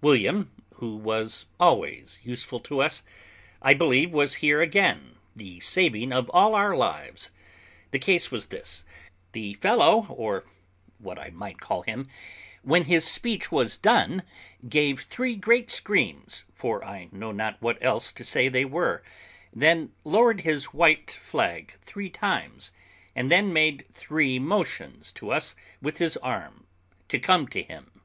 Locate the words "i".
3.60-3.74, 11.18-11.28, 16.82-17.10